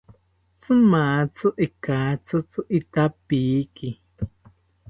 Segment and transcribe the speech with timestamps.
[0.61, 3.89] Tzimatzi ikatzitzi itapiki